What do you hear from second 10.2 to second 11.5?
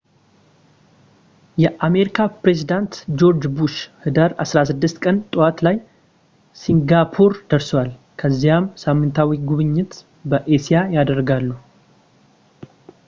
በእስያ አደረጉ